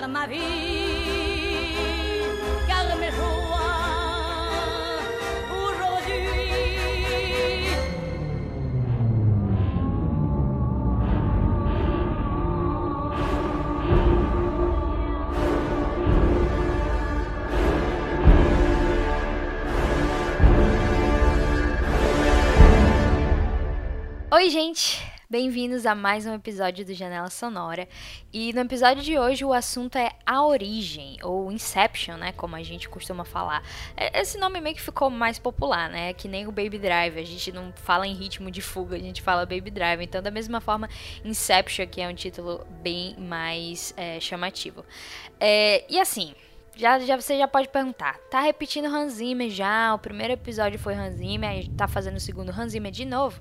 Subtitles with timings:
[0.00, 0.38] par ma vie,
[2.66, 4.00] car mes joies
[5.52, 6.30] aujourd'hui
[24.32, 25.09] Oi, gente!
[25.30, 27.88] Bem-vindos a mais um episódio do Janela Sonora.
[28.32, 32.32] E no episódio de hoje o assunto é a origem, ou Inception, né?
[32.32, 33.62] Como a gente costuma falar.
[33.96, 36.12] É, Esse nome meio que ficou mais popular, né?
[36.14, 37.16] Que nem o Baby Drive.
[37.16, 40.02] A gente não fala em ritmo de fuga, a gente fala Baby Drive.
[40.02, 40.88] Então, da mesma forma,
[41.24, 44.84] Inception, que é um título bem mais é, chamativo.
[45.38, 46.34] É, e assim.
[46.76, 49.92] Já, já, você já pode perguntar, tá repetindo Hans Zimmer já?
[49.92, 53.38] O primeiro episódio foi Hans Zimmer, aí tá fazendo o segundo Hans Zimmer de novo?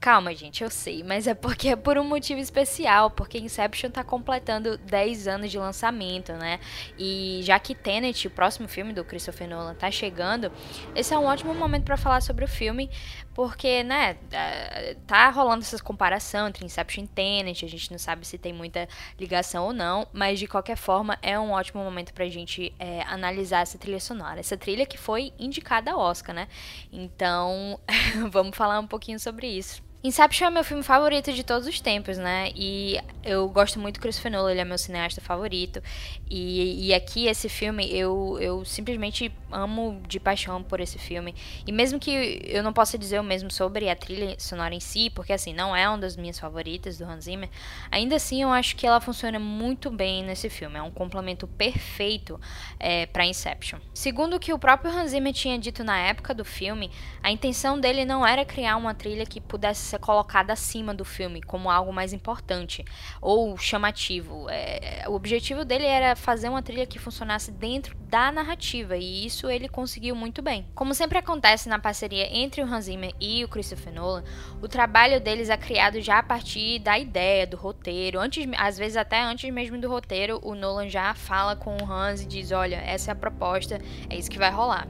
[0.00, 4.04] Calma, gente, eu sei, mas é porque é por um motivo especial, porque Inception tá
[4.04, 6.60] completando 10 anos de lançamento, né?
[6.98, 10.52] E já que Tenet, o próximo filme do Christopher Nolan, tá chegando,
[10.94, 12.88] esse é um ótimo momento para falar sobre o filme,
[13.36, 18.26] porque, né, eh, tá rolando essa comparação entre Inception e Tenet, a gente não sabe
[18.26, 18.88] se tem muita
[19.20, 23.60] ligação ou não, mas de qualquer forma é um ótimo momento pra gente é, analisar
[23.60, 24.40] essa trilha sonora.
[24.40, 26.48] Essa trilha que foi indicada ao Oscar, né?
[26.90, 27.78] Então,
[28.32, 29.82] vamos falar um pouquinho sobre isso.
[30.06, 32.52] Inception é meu filme favorito de todos os tempos, né?
[32.54, 35.82] E eu gosto muito do Christopher Nolan, ele é meu cineasta favorito.
[36.30, 41.34] E, e aqui, esse filme, eu, eu simplesmente amo de paixão por esse filme.
[41.66, 45.10] E mesmo que eu não possa dizer o mesmo sobre a trilha sonora em si,
[45.10, 47.48] porque assim, não é uma das minhas favoritas do Hans Zimmer,
[47.90, 50.78] ainda assim eu acho que ela funciona muito bem nesse filme.
[50.78, 52.40] É um complemento perfeito
[52.78, 53.80] é, para Inception.
[53.92, 56.90] Segundo o que o próprio Hans Zimmer tinha dito na época do filme,
[57.22, 61.42] a intenção dele não era criar uma trilha que pudesse ser colocada acima do filme
[61.42, 62.84] como algo mais importante
[63.20, 64.46] ou chamativo.
[64.48, 69.50] É, o objetivo dele era fazer uma trilha que funcionasse dentro da narrativa e isso
[69.50, 70.66] ele conseguiu muito bem.
[70.74, 74.24] Como sempre acontece na parceria entre o Hans Zimmer e o Christopher Nolan,
[74.62, 78.20] o trabalho deles é criado já a partir da ideia, do roteiro.
[78.20, 82.22] Antes, às vezes até antes mesmo do roteiro, o Nolan já fala com o Hans
[82.22, 84.86] e diz: "Olha, essa é a proposta, é isso que vai rolar".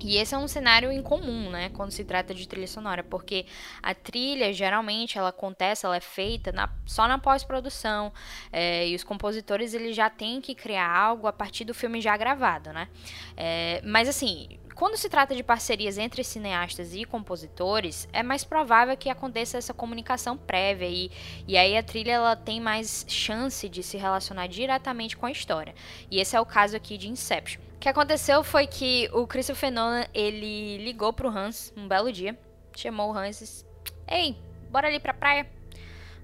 [0.00, 3.46] E esse é um cenário incomum, né, quando se trata de trilha sonora, porque
[3.82, 8.12] a trilha geralmente ela acontece, ela é feita na, só na pós-produção
[8.52, 12.16] é, e os compositores eles já têm que criar algo a partir do filme já
[12.16, 12.88] gravado, né?
[13.36, 18.96] É, mas assim, quando se trata de parcerias entre cineastas e compositores, é mais provável
[18.96, 21.10] que aconteça essa comunicação prévia e,
[21.48, 25.74] e aí a trilha ela tem mais chance de se relacionar diretamente com a história.
[26.08, 27.67] E esse é o caso aqui de Inception.
[27.78, 32.36] O que aconteceu foi que o Christopher Nolan, ele ligou pro Hans um belo dia,
[32.76, 33.66] chamou o Hans e disse,
[34.10, 34.36] Ei,
[34.68, 35.48] bora ali pra praia?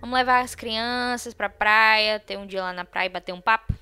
[0.01, 3.41] Vamos levar as crianças pra praia, ter um dia lá na praia e bater um
[3.41, 3.73] papo?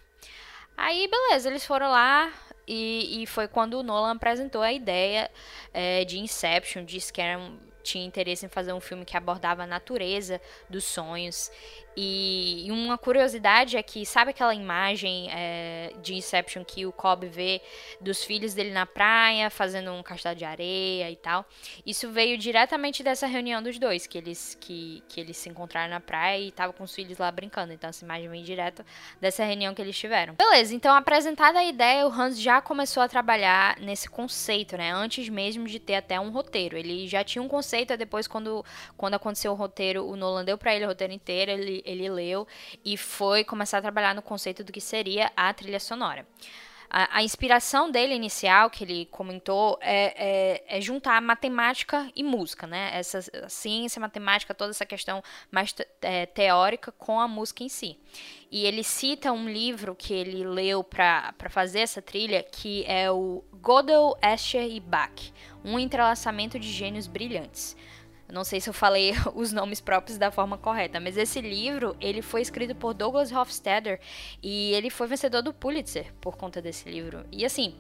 [0.77, 2.31] Aí, beleza, eles foram lá
[2.69, 5.31] e, e foi quando o Nolan apresentou a ideia
[5.73, 7.41] é, de Inception, disse que era
[7.83, 11.51] tinha interesse em fazer um filme que abordava a natureza dos sonhos.
[11.97, 17.27] E, e uma curiosidade é que, sabe aquela imagem é, de Inception que o Cobb
[17.27, 17.61] vê
[18.01, 21.45] dos filhos dele na praia, fazendo um castelo de areia e tal?
[21.85, 26.01] Isso veio diretamente dessa reunião dos dois, que eles, que, que eles se encontraram na
[26.01, 27.73] praia e estavam com os filhos lá brincando.
[27.73, 28.85] Então, essa imagem vem direto
[29.21, 30.35] dessa reunião que eles tiveram.
[30.35, 34.93] Beleza, então, apresentada a ideia, o Hans já começou a trabalhar nesse conceito, né?
[34.93, 36.77] Antes mesmo de ter até um roteiro.
[36.77, 38.65] Ele já tinha um conceito, depois, quando,
[38.97, 42.47] quando aconteceu o roteiro, o Nolan deu pra ele o roteiro inteiro, ele ele leu
[42.85, 46.27] e foi começar a trabalhar no conceito do que seria a trilha sonora.
[46.95, 52.67] A, a inspiração dele inicial, que ele comentou, é, é, é, juntar matemática e música,
[52.67, 52.91] né?
[52.93, 57.99] Essa ciência, matemática, toda essa questão mais é, teórica com a música em si.
[58.51, 63.43] E ele cita um livro que ele leu para fazer essa trilha, que é o
[63.55, 65.33] Godel, Escher e Bach,
[65.65, 67.75] um entrelaçamento de gênios brilhantes.
[68.33, 72.23] Não sei se eu falei os nomes próprios da forma correta, mas esse livro, ele
[72.23, 74.01] foi escrito por Douglas Hofstadter
[74.43, 77.27] e ele foi vencedor do Pulitzer por conta desse livro.
[77.31, 77.77] E assim,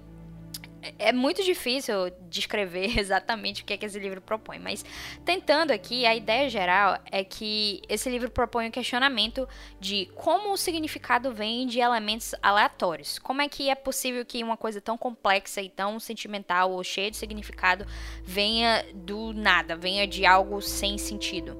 [0.98, 4.84] é muito difícil descrever exatamente o que, é que esse livro propõe, mas
[5.24, 9.48] tentando aqui, a ideia geral é que esse livro propõe o um questionamento
[9.80, 13.18] de como o significado vem de elementos aleatórios.
[13.18, 17.10] Como é que é possível que uma coisa tão complexa e tão sentimental ou cheia
[17.10, 17.86] de significado
[18.24, 21.56] venha do nada, venha de algo sem sentido?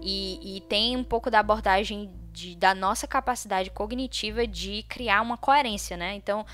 [0.00, 5.36] E, e tem um pouco da abordagem de, da nossa capacidade cognitiva de criar uma
[5.36, 6.14] coerência, né?
[6.14, 6.44] Então,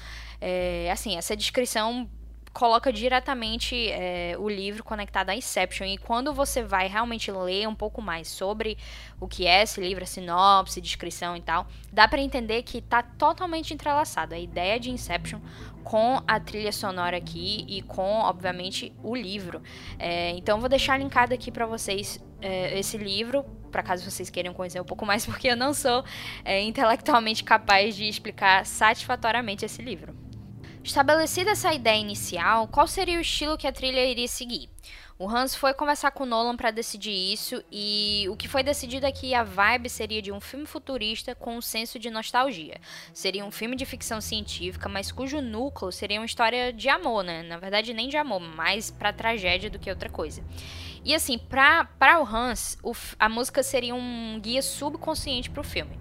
[0.40, 2.08] é, assim, essa descrição
[2.52, 5.86] coloca diretamente é, o livro conectado a Inception.
[5.86, 8.76] E quando você vai realmente ler um pouco mais sobre
[9.20, 13.00] o que é esse livro, a sinopse, descrição e tal, dá para entender que tá
[13.00, 15.38] totalmente entrelaçado a ideia de Inception
[15.84, 19.62] com a trilha sonora aqui e com, obviamente, o livro.
[19.98, 24.54] É, então, vou deixar linkado aqui para vocês é, esse livro, para caso vocês queiram
[24.54, 26.04] conhecer um pouco mais, porque eu não sou
[26.44, 30.27] é, intelectualmente capaz de explicar satisfatoriamente esse livro.
[30.88, 34.70] Estabelecida essa ideia inicial, qual seria o estilo que a trilha iria seguir?
[35.18, 39.12] O Hans foi conversar com Nolan para decidir isso e o que foi decidido é
[39.12, 42.80] que a vibe seria de um filme futurista com um senso de nostalgia.
[43.12, 47.42] Seria um filme de ficção científica, mas cujo núcleo seria uma história de amor, né?
[47.42, 50.42] Na verdade, nem de amor, mais para tragédia do que outra coisa.
[51.04, 55.98] E assim, para o Hans, o, a música seria um guia subconsciente para o filme.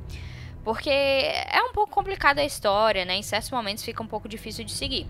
[0.67, 3.15] Porque é um pouco complicada a história, né?
[3.15, 5.07] Em certos momentos fica um pouco difícil de seguir.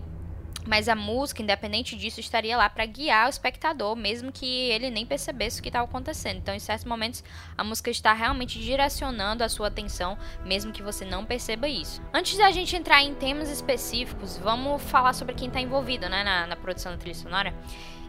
[0.64, 5.04] Mas a música, independente disso, estaria lá para guiar o espectador, mesmo que ele nem
[5.04, 6.36] percebesse o que estava acontecendo.
[6.36, 7.24] Então, em certos momentos,
[7.56, 12.00] a música está realmente direcionando a sua atenção, mesmo que você não perceba isso.
[12.14, 16.46] Antes da gente entrar em temas específicos, vamos falar sobre quem está envolvido né, na,
[16.46, 17.52] na produção da trilha sonora.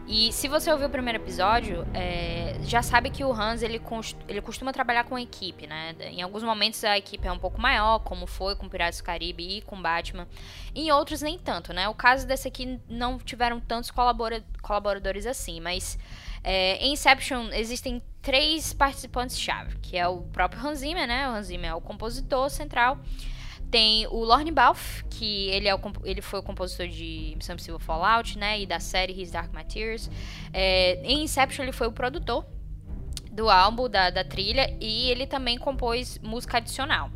[0.06, 3.80] E se você ouviu o primeiro episódio, é, já sabe que o Hans ele,
[4.26, 5.94] ele costuma trabalhar com equipe, né?
[6.00, 9.58] Em alguns momentos a equipe é um pouco maior, como foi com Piratas do Caribe
[9.58, 10.26] e com Batman.
[10.74, 11.88] Em outros nem tanto, né?
[11.88, 15.96] O caso desse aqui não tiveram tantos colabora colaboradores assim, mas
[16.42, 21.28] é, em Inception existem três participantes-chave, que é o próprio Hans Zimmer, né?
[21.28, 22.98] O Hans Zimmer é o compositor central.
[23.70, 27.78] Tem o Lorne Balfe, que ele, é o, ele foi o compositor de Missão Impossível
[27.78, 28.60] Fallout, né?
[28.60, 30.10] E da série His Dark Materials.
[30.52, 32.44] É, em Inception, ele foi o produtor
[33.30, 37.10] do álbum, da, da trilha, e ele também compôs música adicional.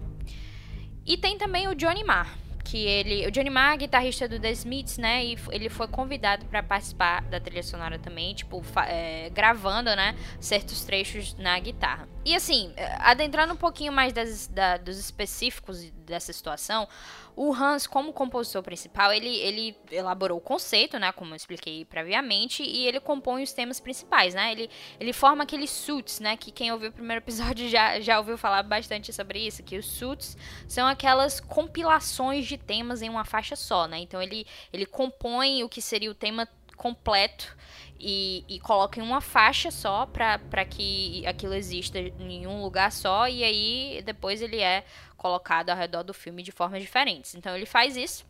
[1.05, 4.97] E tem também o Johnny Marr, que ele, o Johnny Marr, guitarrista do The Smiths,
[4.97, 10.17] né, e ele foi convidado para participar da trilha sonora também, tipo, é, gravando, né,
[10.41, 12.09] certos trechos na guitarra.
[12.25, 16.89] E assim, adentrando um pouquinho mais das, da, dos específicos dessa situação,
[17.37, 22.63] o Hans, como compositor principal, ele, ele elaborou o conceito, né, como eu expliquei previamente,
[22.63, 24.53] e ele compõe os temas principais, né?
[24.53, 24.71] Ele,
[25.01, 28.63] ele forma aqueles suits, né, que quem ouviu o primeiro episódio já, já ouviu falar
[28.63, 30.37] bastante sobre isso, que os suits
[30.69, 33.99] são aquelas compilações de temas em uma faixa só, né?
[33.99, 37.57] Então ele, ele compõe o que seria o tema completo
[37.99, 43.29] e, e coloca em uma faixa só para que aquilo exista em um lugar só
[43.29, 44.85] e aí depois ele é
[45.17, 47.35] colocado ao redor do filme de formas diferentes.
[47.35, 48.27] Então ele faz isso.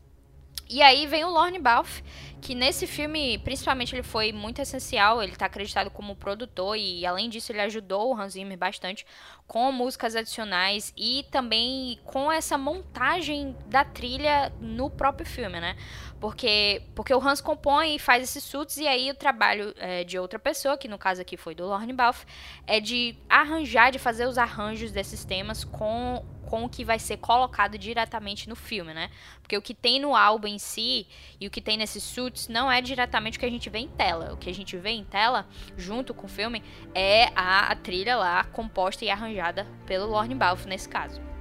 [0.68, 2.02] E aí vem o Lorne Balfe,
[2.40, 5.22] que nesse filme, principalmente, ele foi muito essencial.
[5.22, 9.06] Ele está acreditado como produtor e, além disso, ele ajudou o Hans Zimmer bastante
[9.46, 15.76] com músicas adicionais e também com essa montagem da trilha no próprio filme, né?
[16.18, 20.18] Porque, porque o Hans compõe e faz esses suits e aí o trabalho é, de
[20.18, 22.24] outra pessoa, que no caso aqui foi do Lorne Balfe,
[22.66, 27.16] é de arranjar, de fazer os arranjos desses temas com com o que vai ser
[27.18, 29.10] colocado diretamente no filme, né?
[29.40, 31.06] Porque o que tem no álbum em si
[31.40, 33.88] e o que tem nesses suits não é diretamente o que a gente vê em
[33.88, 34.32] tela.
[34.32, 35.46] O que a gente vê em tela,
[35.76, 36.62] junto com o filme,
[36.94, 41.33] é a, a trilha lá composta e arranjada pelo Lorne Balfe nesse caso.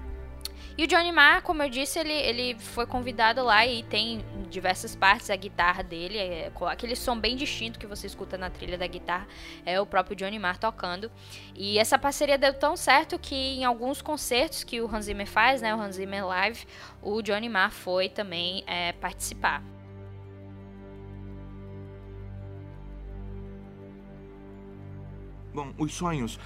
[0.76, 4.96] E o Johnny Marr, como eu disse, ele, ele foi convidado lá e tem diversas
[4.96, 8.88] partes a guitarra dele, é, aquele som bem distinto que você escuta na trilha da
[8.88, 9.28] guitarra,
[9.66, 11.12] é o próprio Johnny Marr tocando.
[11.56, 15.62] E essa parceria deu tão certo que em alguns concertos que o Hans Zimmer faz,
[15.62, 16.66] né, o Hans Zimmer Live,
[17.04, 19.64] o Johnny Marr foi também é, participar.
[25.54, 26.40] Bom, os sonhos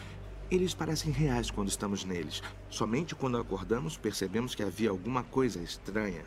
[0.52, 2.42] eles parecem reais quando estamos neles.
[2.70, 6.24] Somente quando acordamos percebemos que havia alguma coisa estranha.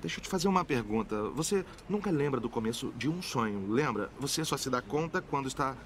[0.00, 1.30] Deixa eu te fazer uma pergunta.
[1.30, 4.10] Você nunca lembra do começo de um sonho, lembra?
[4.18, 5.76] Você só se dá conta quando está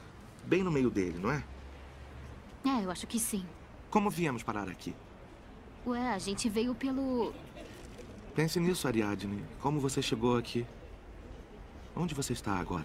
[0.44, 1.44] bem no meio dele, não é?
[2.64, 3.44] É, eu acho que sim.
[3.90, 4.94] Como viemos parar aqui?
[5.86, 7.32] Ué, a gente veio pelo...
[8.34, 9.44] Pense nisso, Ariadne.
[9.60, 10.66] Como você chegou aqui?
[11.94, 12.84] Onde você está agora?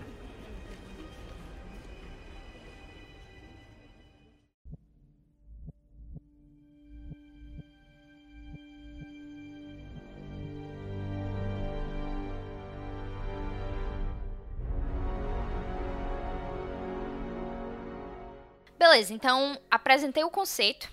[18.81, 20.89] Beleza, então apresentei o conceito,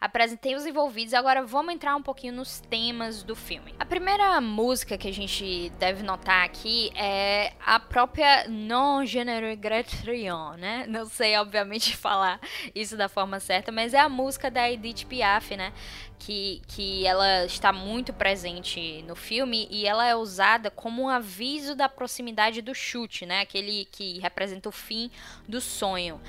[0.00, 3.74] apresentei os envolvidos, agora vamos entrar um pouquinho nos temas do filme.
[3.76, 9.40] A primeira música que a gente deve notar aqui é a própria Non Je ne
[9.40, 10.86] regrette rien, né?
[10.86, 12.38] Não sei, obviamente, falar
[12.72, 15.72] isso da forma certa, mas é a música da Edith Piaf, né?
[16.20, 21.74] Que, que ela está muito presente no filme e ela é usada como um aviso
[21.74, 23.40] da proximidade do chute, né?
[23.40, 25.10] Aquele que representa o fim
[25.48, 26.20] do sonho.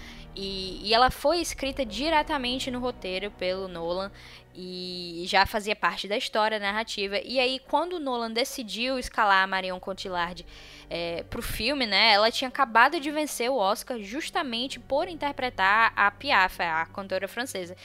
[0.41, 4.09] E, e, ela foi escrita diretamente no roteiro pelo Nolan
[4.55, 7.19] e já fazia parte da história narrativa.
[7.25, 10.45] E aí, quando o Nolan decidiu escalar a Marion Cotillard
[10.89, 16.09] é, pro filme, né, ela tinha acabado de vencer o Oscar justamente por interpretar a
[16.09, 17.75] Piaf, a cantora francesa.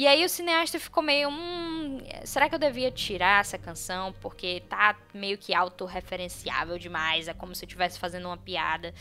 [0.00, 4.14] E aí o cineasta ficou meio, hum, será que eu devia tirar essa canção?
[4.18, 8.94] Porque tá meio que autorreferenciável demais, é como se eu estivesse fazendo uma piada.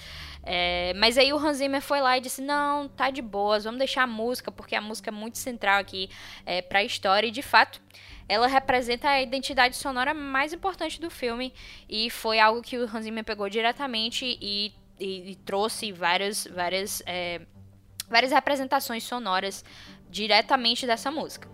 [0.44, 3.78] É, mas aí o Hans Zimmer foi lá e disse, não, tá de boas, vamos
[3.78, 6.10] deixar a música porque a música é muito central aqui
[6.46, 7.28] é, para a história.
[7.28, 7.82] E de fato
[8.28, 11.54] ela representa a identidade sonora mais importante do filme.
[11.88, 17.02] E foi algo que o Hans Zimmer pegou diretamente e, e, e trouxe várias, várias,
[17.06, 17.40] é,
[18.10, 19.64] várias representações sonoras
[20.10, 21.50] diretamente dessa música.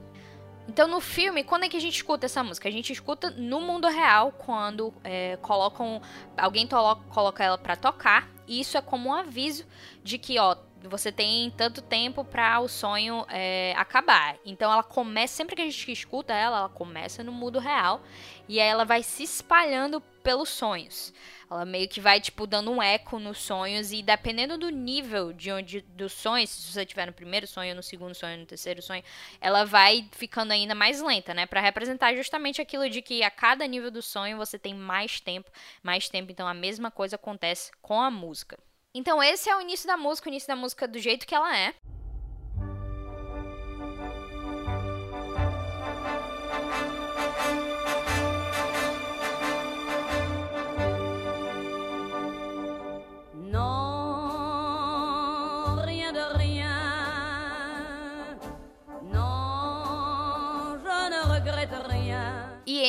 [0.67, 2.67] Então, no filme, quando é que a gente escuta essa música?
[2.67, 6.01] A gente escuta no mundo real, quando é, colocam.
[6.35, 8.27] Alguém coloca ela para tocar.
[8.47, 9.65] E isso é como um aviso
[10.03, 10.55] de que, ó,
[10.87, 14.37] você tem tanto tempo para o sonho é, acabar.
[14.45, 18.01] Então ela começa, sempre que a gente escuta ela, ela começa no mundo real
[18.47, 21.13] e aí ela vai se espalhando pelos sonhos.
[21.49, 25.51] Ela meio que vai, tipo, dando um eco nos sonhos e dependendo do nível de
[25.51, 29.03] onde dos sonhos, se você tiver no primeiro sonho, no segundo sonho, no terceiro sonho,
[29.39, 31.45] ela vai ficando ainda mais lenta, né?
[31.45, 35.49] Para representar justamente aquilo de que a cada nível do sonho você tem mais tempo,
[35.83, 36.31] mais tempo.
[36.31, 38.57] Então a mesma coisa acontece com a música.
[38.93, 41.55] Então esse é o início da música, o início da música do jeito que ela
[41.57, 41.73] é.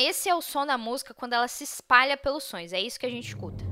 [0.07, 2.71] Esse é o som da música quando ela se espalha pelos sons.
[2.71, 3.63] É isso que a gente escuta.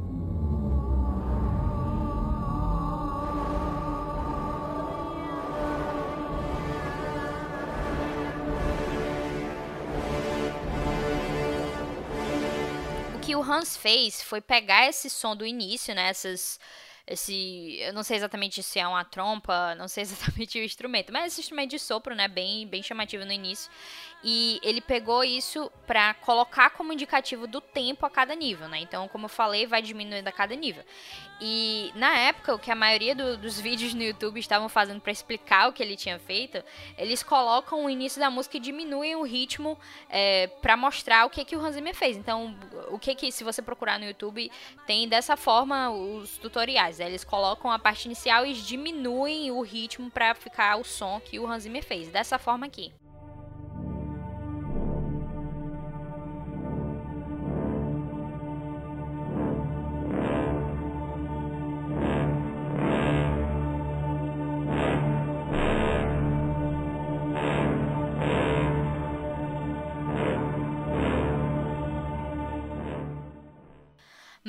[13.15, 16.59] O que o Hans fez foi pegar esse som do início, né, essas
[17.07, 21.33] esse, eu não sei exatamente se é uma trompa, não sei exatamente o instrumento, mas
[21.33, 23.71] esse instrumento de sopro, né, bem, bem chamativo no início.
[24.23, 28.79] E ele pegou isso para colocar como indicativo do tempo a cada nível, né?
[28.79, 30.83] Então, como eu falei, vai diminuindo a cada nível.
[31.39, 35.11] E na época, o que a maioria do, dos vídeos no YouTube estavam fazendo para
[35.11, 36.63] explicar o que ele tinha feito,
[36.97, 39.77] eles colocam o início da música e diminuem o ritmo
[40.09, 42.15] é, para mostrar o que que o Hans Zimmer fez.
[42.15, 42.55] Então,
[42.89, 44.49] o que que se você procurar no YouTube
[44.87, 46.99] tem dessa forma os tutoriais.
[46.99, 47.07] Né?
[47.07, 51.45] Eles colocam a parte inicial e diminuem o ritmo para ficar o som que o
[51.45, 52.07] Hans Zimmer fez.
[52.09, 52.93] Dessa forma aqui.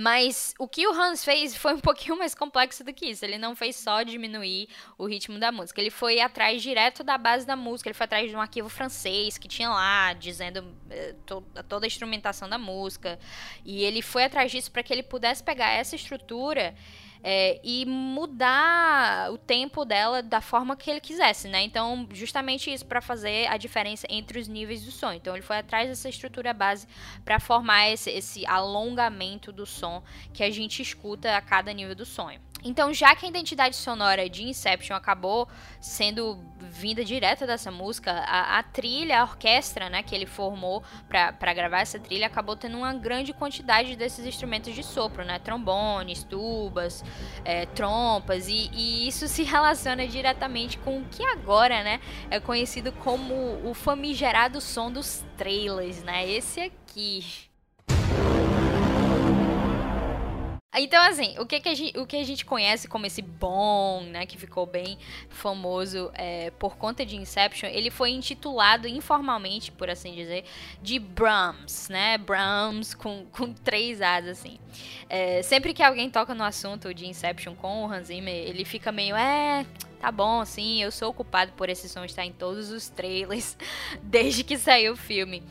[0.06, 3.24] Mas o que o Hans fez foi um pouquinho mais complexo do que isso.
[3.24, 5.80] Ele não fez só diminuir o ritmo da música.
[5.80, 7.88] Ele foi atrás direto da base da música.
[7.88, 11.88] Ele foi atrás de um arquivo francês que tinha lá, dizendo eh, to toda a
[11.88, 13.18] instrumentação da música.
[13.64, 16.72] E ele foi atrás disso para que ele pudesse pegar essa estrutura
[17.28, 21.60] é, e mudar o tempo dela da forma que ele quisesse, né?
[21.64, 25.12] Então, justamente isso para fazer a diferença entre os níveis do som.
[25.12, 26.86] Então, ele foi atrás dessa estrutura base
[27.24, 32.06] para formar esse, esse alongamento do som que a gente escuta a cada nível do
[32.06, 32.40] sonho.
[32.66, 35.48] Então, já que a identidade sonora de Inception acabou
[35.80, 41.54] sendo vinda direta dessa música, a, a trilha, a orquestra, né, que ele formou para
[41.54, 47.04] gravar essa trilha, acabou tendo uma grande quantidade desses instrumentos de sopro, né, trombones, tubas,
[47.44, 52.90] é, trompas, e, e, isso se relaciona diretamente com o que agora, né, é conhecido
[52.90, 57.46] como o famigerado som dos trailers, né, esse aqui.
[60.78, 64.02] Então, assim, o que, que, a, gente, o que a gente conhece como esse bom,
[64.02, 64.98] né, que ficou bem
[65.30, 70.44] famoso é, por conta de Inception, ele foi intitulado informalmente, por assim dizer,
[70.82, 72.18] de Brahms, né?
[72.18, 74.58] Brahms com, com três As, assim.
[75.08, 78.92] É, sempre que alguém toca no assunto de Inception com o Hans Zimmer, ele fica
[78.92, 79.64] meio, é,
[79.98, 83.56] tá bom, sim, eu sou culpado por esse som estar em todos os trailers
[84.02, 85.42] desde que saiu o filme.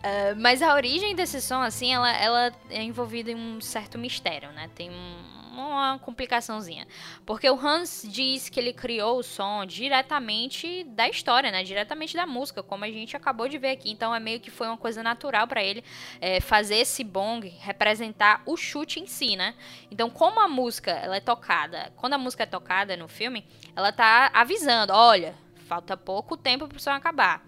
[0.00, 4.50] Uh, mas a origem desse som, assim, ela, ela é envolvida em um certo mistério,
[4.52, 4.70] né?
[4.74, 5.16] Tem um,
[5.52, 6.86] uma complicaçãozinha.
[7.26, 11.62] Porque o Hans diz que ele criou o som diretamente da história, né?
[11.62, 13.90] Diretamente da música, como a gente acabou de ver aqui.
[13.90, 15.84] Então é meio que foi uma coisa natural para ele
[16.18, 19.54] é, fazer esse bong representar o chute em si, né?
[19.90, 23.44] Então, como a música ela é tocada, quando a música é tocada no filme,
[23.76, 25.34] ela tá avisando, olha,
[25.66, 27.44] falta pouco tempo pro som acabar.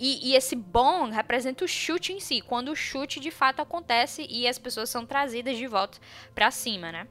[0.00, 4.26] E, e, esse bom representa o chute em si, quando o chute de fato acontece
[4.30, 5.98] e as pessoas são trazidas de volta
[6.34, 7.06] para cima, né?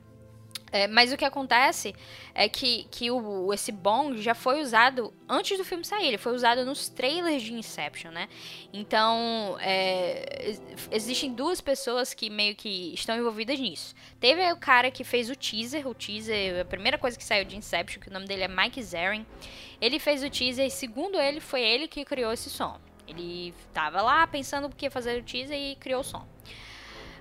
[0.72, 1.96] É, mas o que acontece
[2.34, 6.34] é que, que o, esse bong já foi usado antes do filme sair, ele foi
[6.34, 8.29] usado nos trailers de Inception, né?
[8.72, 10.55] Então, é,
[10.91, 13.96] existem duas pessoas que meio que estão envolvidas nisso.
[14.19, 17.58] Teve o cara que fez o teaser, o teaser, a primeira coisa que saiu de
[17.58, 19.25] Inception, que o nome dele é Mike Zarin.
[19.81, 22.79] Ele fez o teaser e, segundo ele, foi ele que criou esse som.
[23.07, 26.27] Ele tava lá pensando o que ia fazer o teaser e criou o som.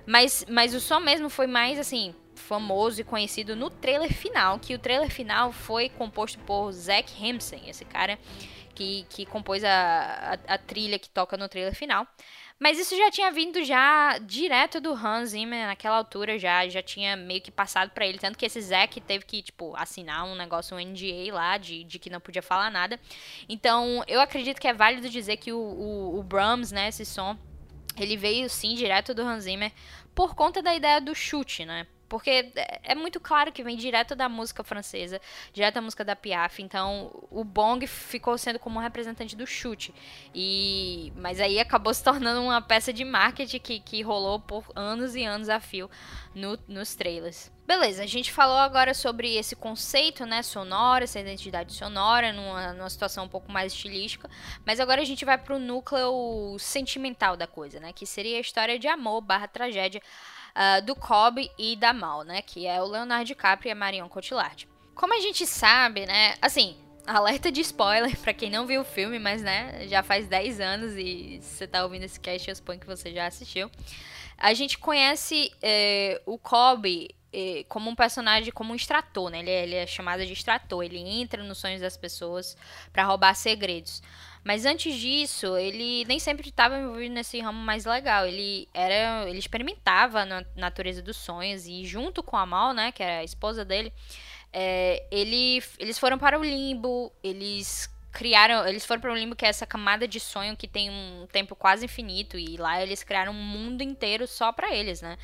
[0.05, 4.73] Mas, mas o som mesmo foi mais assim famoso e conhecido no trailer final, que
[4.73, 8.17] o trailer final foi composto por Zack Hamsen, esse cara
[8.73, 12.07] que, que compôs a, a, a trilha que toca no trailer final.
[12.59, 17.15] Mas isso já tinha vindo já direto do Hans Zimmer naquela altura já já tinha
[17.15, 20.75] meio que passado para ele, tanto que esse Zack teve que tipo assinar um negócio
[20.75, 22.99] um NDA lá de, de que não podia falar nada.
[23.47, 27.37] Então eu acredito que é válido dizer que o, o, o Brahms, né, esse som,
[27.97, 29.71] ele veio sim direto do Hans Zimmer
[30.13, 31.87] por conta da ideia do chute, né?
[32.09, 32.51] Porque
[32.83, 35.21] é muito claro que vem direto da música francesa,
[35.53, 36.61] direto da música da Piaf.
[36.61, 39.93] Então, o bong ficou sendo como um representante do chute.
[40.33, 45.15] E mas aí acabou se tornando uma peça de marketing que, que rolou por anos
[45.15, 45.89] e anos a fio
[46.33, 47.51] no, nos trailers.
[47.69, 52.89] Beleza, a gente falou agora sobre esse conceito, né, sonoro, essa identidade sonora, numa, numa
[52.89, 54.27] situação um pouco mais estilística,
[54.65, 58.79] mas agora a gente vai pro núcleo sentimental da coisa, né, que seria a história
[58.79, 60.01] de amor barra tragédia
[60.55, 62.41] uh, do Cobb e da Mal, né?
[62.41, 64.67] Que é o Leonardo DiCaprio e a Marion Cotillard.
[64.95, 66.35] Como a gente sabe, né?
[66.41, 66.75] Assim,
[67.05, 70.93] alerta de spoiler para quem não viu o filme, mas né, já faz 10 anos
[70.95, 73.69] e você tá ouvindo esse cast, eu suponho que você já assistiu.
[74.37, 79.39] A gente conhece eh, o Cobb eh, como um personagem, como um extrator, né?
[79.39, 82.55] Ele é, ele é chamado de extrator, ele entra nos sonhos das pessoas
[82.93, 84.01] para roubar segredos.
[84.43, 88.25] Mas antes disso, ele nem sempre estava envolvido nesse ramo mais legal.
[88.25, 93.03] Ele era, ele experimentava na natureza dos sonhos e junto com a Mal, né, que
[93.03, 93.93] era a esposa dele,
[94.51, 99.45] é, ele, eles foram para o limbo, eles criaram, eles foram para um limbo que
[99.45, 103.31] é essa camada de sonho que tem um tempo quase infinito e lá eles criaram
[103.31, 105.17] um mundo inteiro só para eles, né?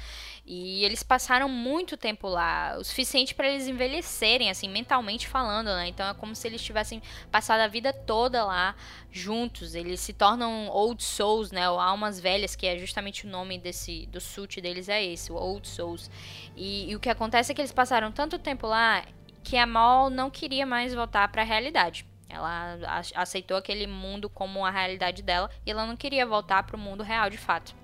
[0.45, 5.87] E eles passaram muito tempo lá, o suficiente para eles envelhecerem assim mentalmente falando, né?
[5.87, 8.75] Então é como se eles tivessem passado a vida toda lá
[9.11, 9.73] juntos.
[9.73, 11.67] Eles se tornam old souls, né?
[11.69, 15.35] Ou almas velhas, que é justamente o nome desse do suit deles é esse, o
[15.35, 16.09] old souls.
[16.55, 19.03] E, e o que acontece é que eles passaram tanto tempo lá
[19.43, 22.05] que a Mal não queria mais voltar para a realidade.
[22.35, 22.77] Ela
[23.15, 27.03] aceitou aquele mundo como a realidade dela e ela não queria voltar para o mundo
[27.03, 27.75] real de fato.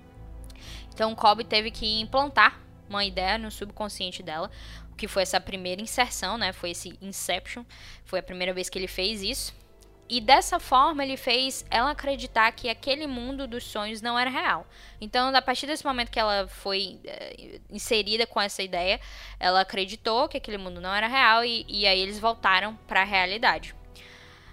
[0.92, 4.50] Então Cobb teve que implantar uma ideia no subconsciente dela,
[4.96, 6.52] que foi essa primeira inserção, né?
[6.52, 7.64] Foi esse Inception,
[8.04, 9.54] foi a primeira vez que ele fez isso.
[10.08, 14.66] E dessa forma ele fez ela acreditar que aquele mundo dos sonhos não era real.
[15.00, 19.00] Então, a partir desse momento que ela foi é, inserida com essa ideia,
[19.40, 23.04] ela acreditou que aquele mundo não era real e, e aí eles voltaram para a
[23.04, 23.74] realidade.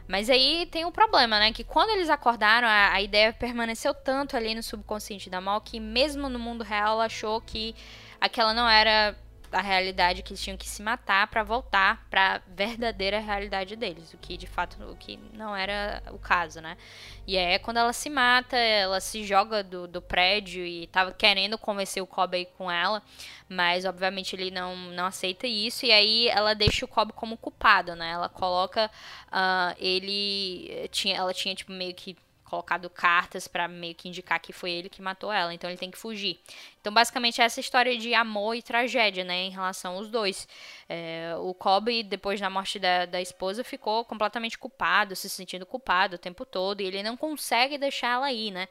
[0.10, 1.54] Mas aí tem um problema, né?
[1.54, 5.80] Que quando eles acordaram, a, a, ideia permaneceu tanto ali no subconsciente da Mal que
[5.80, 7.76] mesmo no mundo real ela achou que
[8.20, 9.16] aquela não era
[9.52, 14.14] a realidade que eles tinham que se matar para voltar para a verdadeira realidade deles,
[14.14, 16.78] o que de fato o que não era o caso, né?
[17.26, 21.58] E é quando ela se mata, ela se joga do, do prédio e tava querendo
[21.58, 23.02] convencer o Cobb com ela,
[23.48, 27.96] mas obviamente ele não, não aceita isso e aí ela deixa o Cobb como culpado,
[27.96, 28.12] né?
[28.12, 28.90] Ela coloca
[29.28, 32.16] uh, ele tinha ela tinha tipo meio que
[32.50, 35.92] colocado cartas para meio que indicar que foi ele que matou ela, então ele tem
[35.92, 36.40] que fugir.
[36.82, 40.48] Então, basicamente, essa história de amor e tragédia, né, em relação aos dois.
[40.88, 46.16] É, o Cobb, depois da morte da, da esposa, ficou completamente culpado, se sentindo culpado
[46.16, 48.68] o tempo todo, e ele não consegue deixar ela ir, né?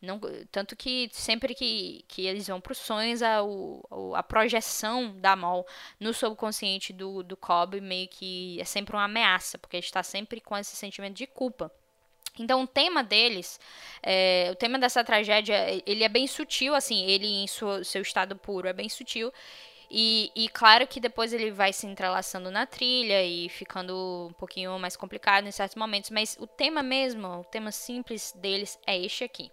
[0.00, 5.14] Não, tanto que sempre que, que eles vão para os sonhos, a, o, a projeção
[5.18, 5.66] da Mal
[5.98, 10.40] no subconsciente do, do Cobb meio que é sempre uma ameaça, porque ele está sempre
[10.40, 11.72] com esse sentimento de culpa.
[12.38, 13.60] Então o tema deles,
[14.02, 18.36] é, o tema dessa tragédia, ele é bem sutil, assim, ele em sua, seu estado
[18.36, 19.32] puro é bem sutil.
[19.94, 24.78] E, e, claro que depois ele vai se entrelaçando na trilha e ficando um pouquinho
[24.78, 29.22] mais complicado em certos momentos, mas o tema mesmo, o tema simples deles é este
[29.22, 29.50] aqui.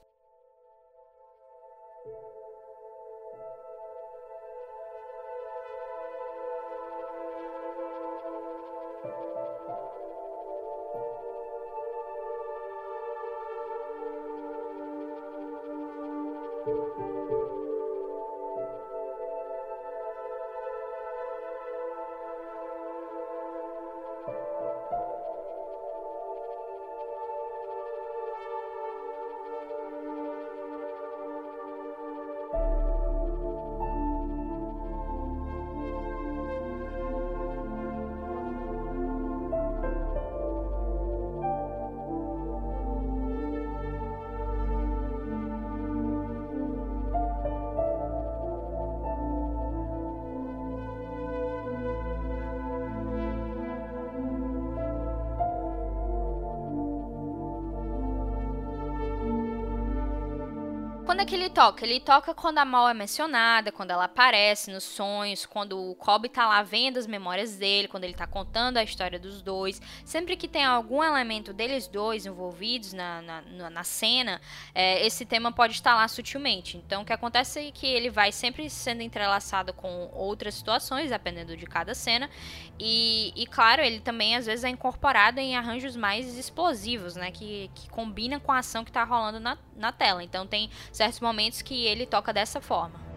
[61.29, 61.85] Que ele toca?
[61.85, 66.27] Ele toca quando a Mal é mencionada, quando ela aparece nos sonhos, quando o Cobb
[66.27, 69.79] tá lá vendo as memórias dele, quando ele tá contando a história dos dois.
[70.03, 74.41] Sempre que tem algum elemento deles dois envolvidos na, na, na cena,
[74.73, 76.77] é, esse tema pode estar lá sutilmente.
[76.77, 81.55] Então o que acontece é que ele vai sempre sendo entrelaçado com outras situações, dependendo
[81.55, 82.27] de cada cena.
[82.79, 87.29] E, e claro, ele também às vezes é incorporado em arranjos mais explosivos, né?
[87.29, 90.23] Que, que combina com a ação que tá rolando na, na tela.
[90.23, 93.08] Então tem certos momentos que ele toca dessa forma.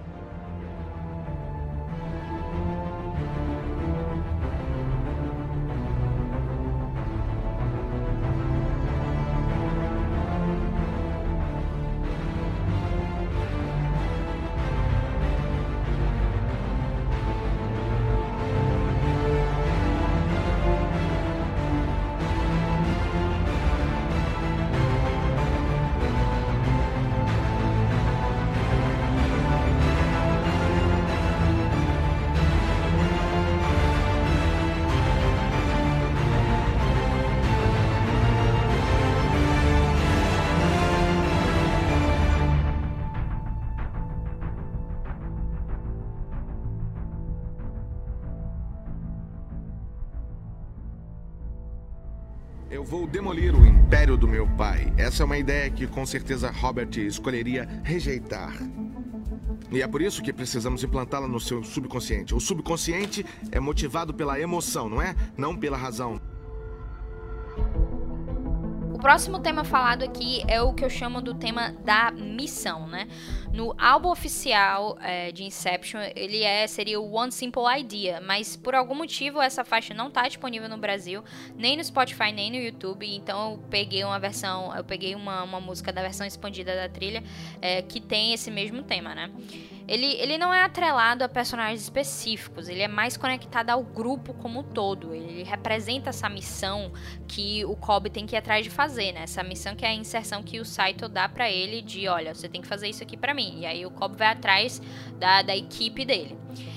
[52.92, 54.92] Vou demolir o império do meu pai.
[54.98, 58.52] Essa é uma ideia que com certeza Robert escolheria rejeitar.
[59.70, 62.34] E é por isso que precisamos implantá-la no seu subconsciente.
[62.34, 65.16] O subconsciente é motivado pela emoção, não é?
[65.38, 66.20] Não pela razão
[69.02, 73.08] próximo tema falado aqui é o que eu chamo do tema da missão, né?
[73.52, 78.74] No álbum oficial é, de Inception, ele é seria o One Simple Idea, mas por
[78.74, 81.22] algum motivo essa faixa não está disponível no Brasil,
[81.54, 85.60] nem no Spotify, nem no YouTube, então eu peguei uma versão, eu peguei uma, uma
[85.60, 87.22] música da versão expandida da trilha
[87.60, 89.30] é, que tem esse mesmo tema, né?
[89.86, 94.60] Ele, ele não é atrelado a personagens específicos, ele é mais conectado ao grupo como
[94.60, 95.14] um todo.
[95.14, 96.92] Ele representa essa missão
[97.26, 99.24] que o Kobe tem que ir atrás de fazer, né?
[99.24, 102.48] Essa missão que é a inserção que o Saito dá para ele de, olha, você
[102.48, 103.41] tem que fazer isso aqui para mim.
[103.58, 104.80] E aí o Kobe vai atrás
[105.18, 106.36] da, da equipe dele.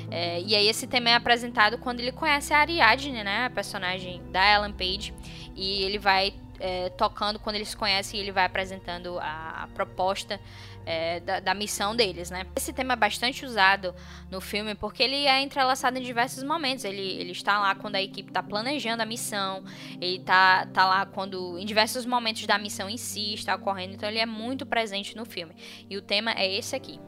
[0.09, 3.45] É, e aí esse tema é apresentado quando ele conhece a Ariadne, né?
[3.45, 5.13] A personagem da Ellen Page.
[5.55, 9.67] E ele vai é, tocando quando eles se conhecem e ele vai apresentando a, a
[9.73, 10.39] proposta
[10.85, 12.45] é, da, da, missão deles, né?
[12.55, 13.93] Esse tema é bastante usado
[14.29, 16.85] no filme porque ele é entrelaçado em diversos momentos.
[16.85, 19.63] Ele, ele está lá quando a equipe está planejando a missão,
[19.99, 23.95] ele está tá lá quando em diversos momentos da missão em si está ocorrendo.
[23.95, 25.55] Então ele é muito presente no filme.
[25.89, 26.99] E o tema é esse aqui.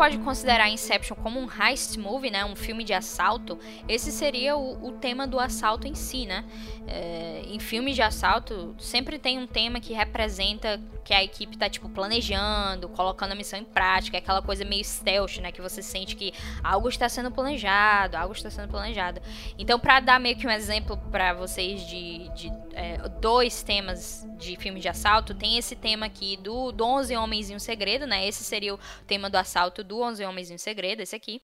[0.00, 4.86] Pode considerar Inception como um heist movie, né, um filme de assalto, esse seria o,
[4.86, 6.42] o tema do assalto em si, né?
[6.86, 11.68] É, em filmes de assalto sempre tem um tema que representa que a equipe tá
[11.68, 15.82] tipo planejando, colocando a missão em prática, é aquela coisa meio stealth, né, que você
[15.82, 16.32] sente que
[16.64, 19.20] algo está sendo planejado, algo está sendo planejado.
[19.58, 24.56] Então, para dar meio que um exemplo para vocês de, de é, dois temas de
[24.56, 28.26] filmes de assalto, tem esse tema aqui do, do 11 Homens e um Segredo, né?
[28.26, 31.42] Esse seria o tema do assalto do 11 Homens e um Segredo, esse aqui.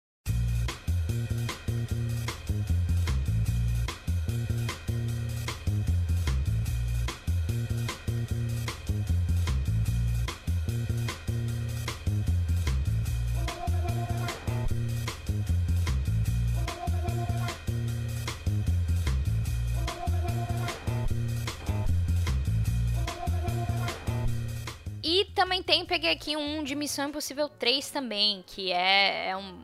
[25.39, 29.63] Também tem, peguei aqui um de Missão Impossível 3 também, que é, é um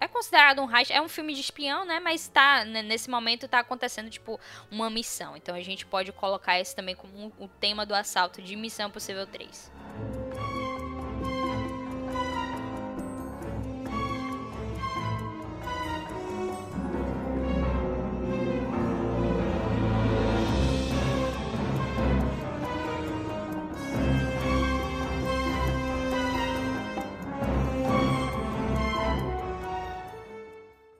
[0.00, 1.98] é considerado um heist, é um filme de espião, né?
[1.98, 4.38] Mas tá, nesse momento tá acontecendo, tipo,
[4.70, 5.36] uma missão.
[5.36, 9.26] Então a gente pode colocar esse também como o tema do assalto de Missão Possível
[9.26, 9.72] 3.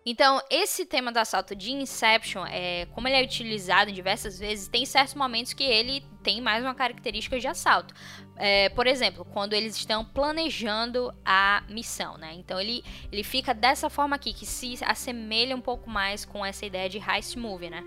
[0.09, 4.87] Então, esse tema do assalto de Inception, é, como ele é utilizado diversas vezes, tem
[4.87, 7.93] certos momentos que ele tem mais uma característica de assalto.
[8.37, 12.35] É, por exemplo, quando eles estão planejando a missão, né?
[12.35, 16.65] Então ele, ele fica dessa forma aqui, que se assemelha um pouco mais com essa
[16.65, 17.85] ideia de heist movie, né?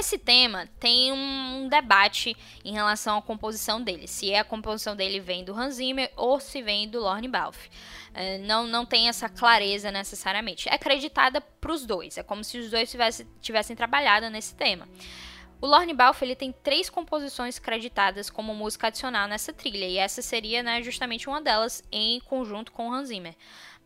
[0.00, 4.08] Esse tema, tem um debate em relação à composição dele.
[4.08, 7.70] Se é a composição dele vem do Hans Zimmer ou se vem do Lorne Balfe.
[8.12, 10.68] É, não, não tem essa clareza necessariamente.
[10.68, 12.18] É acreditada para os dois.
[12.18, 14.88] É como se os dois tivessem, tivessem trabalhado nesse tema.
[15.60, 20.22] O Lorne Balfe ele tem três composições creditadas como música adicional nessa trilha, e essa
[20.22, 23.34] seria né, justamente uma delas em conjunto com Hans Zimmer.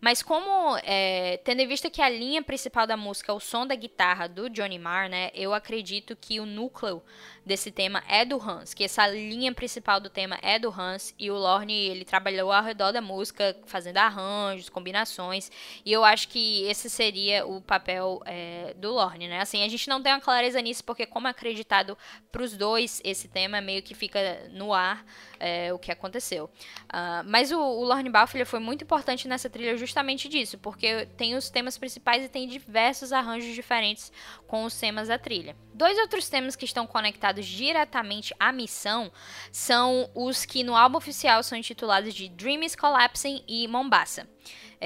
[0.05, 3.67] Mas como, é, tendo em vista que a linha principal da música é o som
[3.67, 7.03] da guitarra do Johnny Marr, né, eu acredito que o núcleo
[7.45, 11.31] desse tema é do Hans, que essa linha principal do tema é do Hans e
[11.31, 15.51] o Lorne ele trabalhou ao redor da música, fazendo arranjos, combinações,
[15.85, 19.41] e eu acho que esse seria o papel é, do Lorne, né?
[19.41, 21.97] Assim, a gente não tem uma clareza nisso porque como é acreditado
[22.31, 25.05] para os dois esse tema meio que fica no ar
[25.39, 26.47] é, o que aconteceu.
[26.85, 31.35] Uh, mas o, o Lorne Balfe foi muito importante nessa trilha justamente disso, porque tem
[31.35, 34.13] os temas principais e tem diversos arranjos diferentes
[34.47, 35.57] com os temas da trilha.
[35.73, 39.11] Dois outros temas que estão conectados diretamente à missão
[39.51, 44.29] são os que no álbum oficial são intitulados de Dream is Collapsing e Mombasa.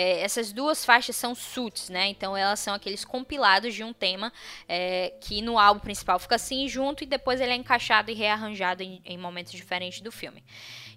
[0.01, 2.07] É, essas duas faixas são suits, né?
[2.07, 4.33] Então elas são aqueles compilados de um tema
[4.69, 8.81] é, que no álbum principal fica assim junto e depois ele é encaixado e rearranjado
[8.81, 10.45] em, em momentos diferentes do filme.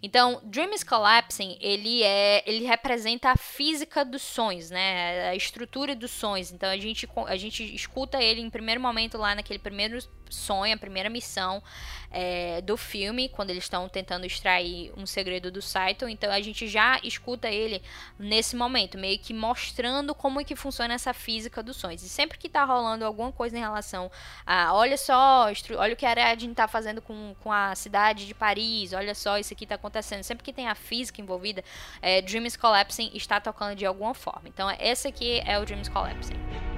[0.03, 5.29] Então, Dream is Collapsing, ele é, ele representa a física dos sonhos, né?
[5.29, 6.51] A estrutura dos sonhos.
[6.51, 9.99] Então, a gente, a gente escuta ele em primeiro momento lá naquele primeiro
[10.31, 11.61] sonho, a primeira missão
[12.09, 16.07] é, do filme, quando eles estão tentando extrair um segredo do Saito.
[16.07, 17.81] Então a gente já escuta ele
[18.17, 22.03] nesse momento, meio que mostrando como é que funciona essa física dos sonhos.
[22.03, 24.11] E sempre que tá rolando alguma coisa em relação
[24.45, 28.33] a, olha só, olha o que a Ariadne tá fazendo com, com a cidade de
[28.33, 30.23] Paris, olha só, isso aqui tá acontecendo.
[30.23, 31.63] Sempre que tem a física envolvida,
[32.01, 34.47] é, Dreams Collapsing está tocando de alguma forma.
[34.47, 36.70] Então esse aqui é o Dreams Collapsing.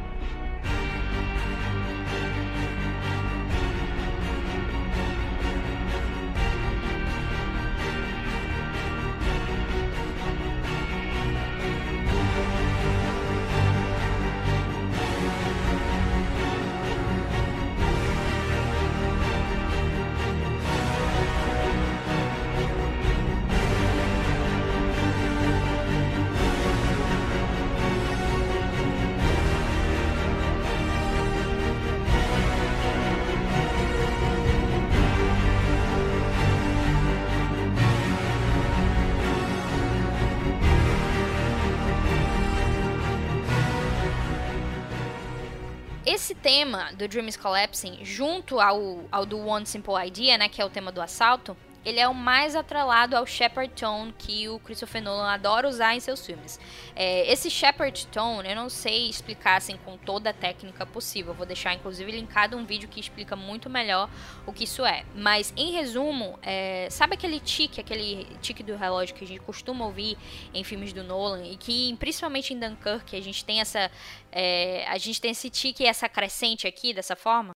[46.43, 50.69] Tema do Dreams Collapsing, junto ao, ao do One Simple Idea, né, que é o
[50.69, 55.29] tema do assalto, ele é o mais atrelado ao Shepard Tone que o Christopher Nolan
[55.29, 56.59] adora usar em seus filmes.
[56.95, 61.33] É, esse Shepard Tone, eu não sei explicar assim com toda a técnica possível.
[61.33, 64.09] vou deixar inclusive linkado um vídeo que explica muito melhor
[64.45, 65.05] o que isso é.
[65.15, 69.85] Mas em resumo, é, sabe aquele tique, aquele tique do relógio que a gente costuma
[69.85, 70.17] ouvir
[70.53, 73.91] em filmes do Nolan e que principalmente em Dunkirk a gente tem essa,
[74.31, 77.53] é, a gente tem esse tique e essa crescente aqui dessa forma?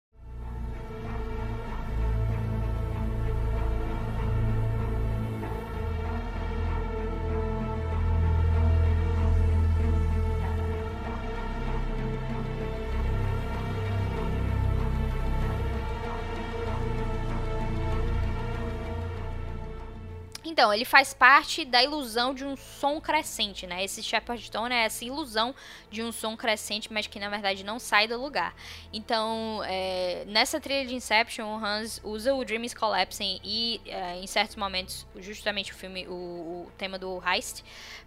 [20.57, 23.85] Então, ele faz parte da ilusão de um som crescente, né?
[23.85, 25.55] Esse Shepard Tone é essa ilusão
[25.91, 28.55] de um som crescente, mas que na verdade não sai do lugar.
[28.91, 34.17] Então, é, nessa trilha de Inception, o Hans usa o Dream is Collapsing e, é,
[34.17, 37.63] em certos momentos, justamente o filme, o, o tema do Heist,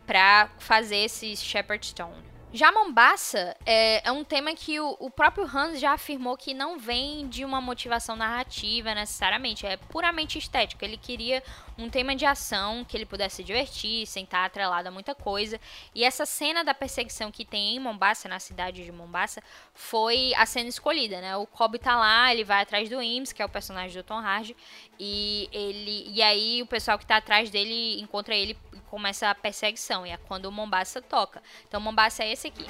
[0.07, 2.38] para fazer esse Shepard Tone.
[2.51, 6.79] Já Mombasa é, é, um tema que o, o, próprio Hans já afirmou que não
[6.79, 10.83] vem de uma motivação narrativa necessariamente, é puramente estético.
[10.83, 11.43] Ele queria
[11.77, 15.61] um tema de ação que ele pudesse se divertir, sem estar atrelado a muita coisa.
[15.93, 19.43] E essa cena da perseguição que tem em Mombasa, na cidade de Mombasa,
[19.75, 21.37] foi a cena escolhida, né?
[21.37, 24.17] O Cobb tá lá, ele vai atrás do Ims, que é o personagem do Tom
[24.17, 24.57] Hardy,
[24.99, 28.57] e ele e aí o pessoal que tá atrás dele encontra ele
[28.89, 31.41] começa a perseguição, e é quando o Mombasa toca.
[31.67, 32.65] Então, Mombasa é esse aqui.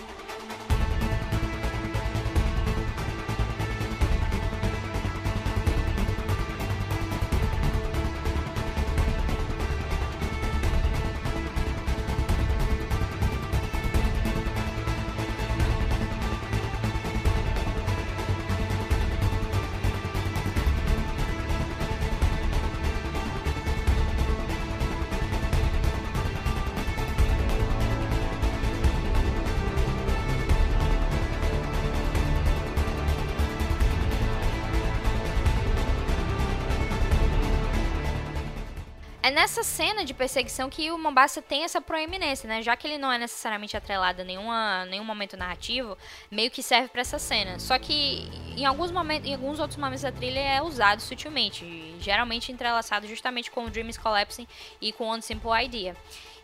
[39.29, 42.63] É nessa cena de perseguição que o Mombasa tem essa proeminência, né?
[42.63, 45.95] Já que ele não é necessariamente atrelado a nenhuma, nenhum momento narrativo,
[46.31, 47.59] meio que serve para essa cena.
[47.59, 52.51] Só que em alguns momentos, em alguns outros momentos da trilha é usado sutilmente, geralmente
[52.51, 54.47] entrelaçado justamente com o Dream is Collapsing
[54.81, 55.95] e com One Simple Idea.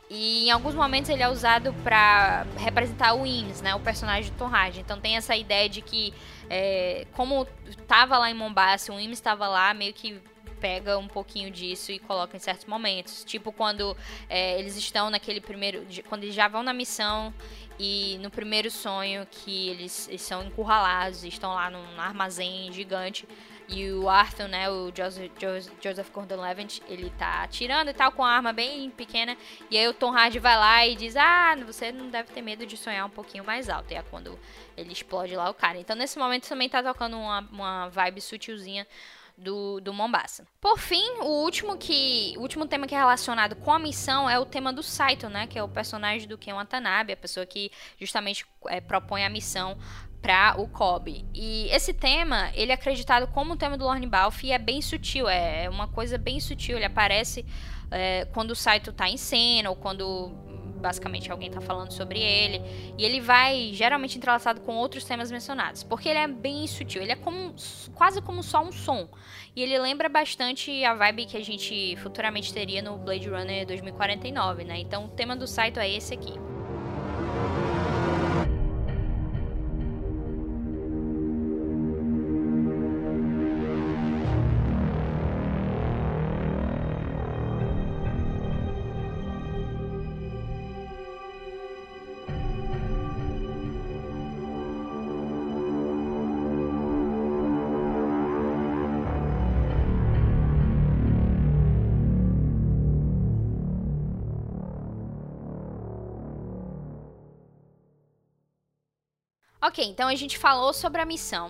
[0.07, 4.45] E em alguns momentos ele é usado para representar o Ims, né, o personagem Tom
[4.45, 4.81] Hardy.
[4.81, 6.13] Então tem essa ideia de que,
[6.51, 10.21] é, como estava lá em Mombasa, o Ims estava lá, meio que
[10.65, 13.23] pega um pouquinho disso e coloca em certos momentos.
[13.23, 13.95] Tipo quando
[14.27, 15.85] é, eles estão naquele primeiro.
[16.09, 17.31] Quando eles já vão na missão
[17.77, 23.27] e no primeiro sonho que eles, eles são encurralados e estão lá num armazém gigante.
[23.67, 24.91] E o Arthur, né, o
[25.81, 29.37] Joseph, Gordon-Levitt, ele tá atirando e tal com a arma bem pequena.
[29.69, 32.65] E aí o Tom Hardy vai lá e diz: Ah, você não deve ter medo
[32.65, 33.91] de sonhar um pouquinho mais alto.
[33.91, 34.39] E é quando
[34.75, 35.77] ele explode lá o cara.
[35.77, 38.87] Então nesse momento também tá tocando uma, uma vibe sutilzinha
[39.37, 40.47] do, do Mombasa.
[40.61, 44.39] Por fim, o último que o último tema que é relacionado com a missão é
[44.39, 47.71] o tema do Saito, né, que é o personagem do Ken Watanabe, a pessoa que
[47.99, 49.77] justamente é, propõe a missão
[50.21, 51.25] para o Kobe.
[51.33, 54.81] E esse tema, ele é acreditado como o tema do Lorne Balfe e é bem
[54.81, 57.45] sutil, é, é uma coisa bem sutil, ele aparece
[57.91, 60.31] é, quando o Saito está em cena ou quando
[60.85, 62.61] basicamente alguém está falando sobre ele.
[62.95, 67.11] E ele vai geralmente entrelaçado com outros temas mencionados, porque ele é bem sutil, ele
[67.11, 67.55] é como,
[67.95, 69.09] quase como só um som.
[69.55, 74.63] E ele lembra bastante a vibe que a gente futuramente teria no Blade Runner 2049,
[74.63, 74.77] né?
[74.77, 76.33] Então o tema do site é esse aqui.
[109.75, 111.49] Ok, então a gente falou sobre a missão,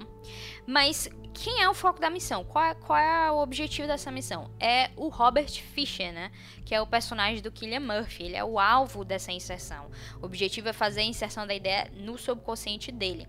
[0.66, 2.44] mas quem é o foco da missão?
[2.44, 4.50] Qual é, qual é, o objetivo dessa missão?
[4.60, 6.32] É o Robert Fisher, né?
[6.66, 8.24] Que é o personagem do Killian Murphy.
[8.24, 9.92] Ele é o alvo dessa inserção.
[10.20, 13.28] O objetivo é fazer a inserção da ideia no subconsciente dele.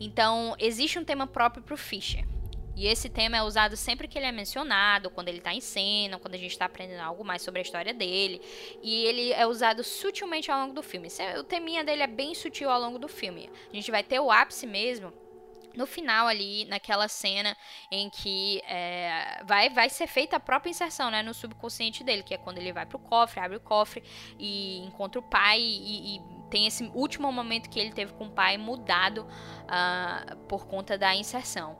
[0.00, 2.26] Então, existe um tema próprio para o Fisher.
[2.74, 6.18] E esse tema é usado sempre que ele é mencionado, quando ele está em cena,
[6.18, 8.40] quando a gente está aprendendo algo mais sobre a história dele.
[8.82, 11.08] E ele é usado sutilmente ao longo do filme.
[11.38, 13.50] O teminha dele é bem sutil ao longo do filme.
[13.70, 15.12] A gente vai ter o ápice mesmo
[15.76, 17.56] no final ali, naquela cena
[17.90, 22.34] em que é, vai, vai ser feita a própria inserção, né, no subconsciente dele, que
[22.34, 24.02] é quando ele vai pro cofre, abre o cofre
[24.38, 28.30] e encontra o pai e, e tem esse último momento que ele teve com o
[28.30, 31.78] pai mudado uh, por conta da inserção.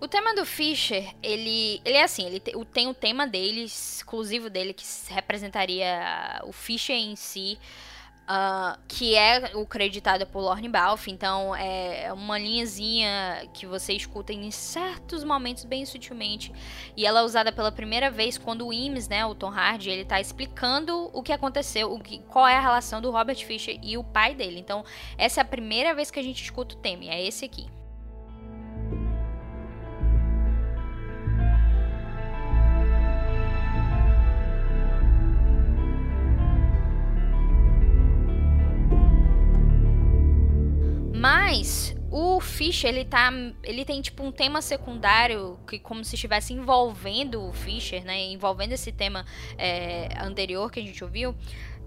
[0.00, 4.72] O tema do Fischer, ele, ele é assim, ele tem o tema dele, exclusivo dele,
[4.72, 7.58] que representaria o Fischer em si,
[8.22, 14.32] uh, que é o creditado por Lorne Balfe, então é uma linhazinha que você escuta
[14.32, 16.52] em certos momentos bem sutilmente,
[16.96, 20.04] e ela é usada pela primeira vez quando o Imes, né, o Tom Hardy, ele
[20.04, 23.98] tá explicando o que aconteceu, o que, qual é a relação do Robert Fischer e
[23.98, 24.60] o pai dele.
[24.60, 24.84] Então,
[25.16, 27.66] essa é a primeira vez que a gente escuta o tema, é esse aqui.
[41.18, 43.30] Mas o Fischer, ele tá.
[43.64, 48.18] Ele tem tipo um tema secundário que como se estivesse envolvendo o Fischer, né?
[48.26, 51.34] Envolvendo esse tema é, anterior que a gente ouviu.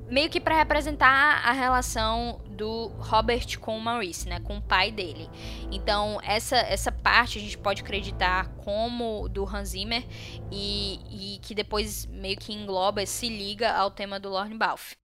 [0.09, 4.41] Meio que para representar a relação do Robert com o Maurice, né?
[4.41, 5.29] Com o pai dele.
[5.71, 10.05] Então, essa, essa parte a gente pode acreditar como do Hans Zimmer
[10.51, 15.00] e, e que depois meio que engloba, se liga ao tema do Lorne Balfe.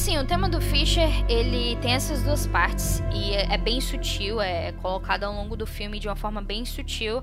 [0.00, 4.40] Assim, o tema do Fischer, ele tem essas duas partes e é, é bem sutil,
[4.40, 7.22] é colocado ao longo do filme de uma forma bem sutil.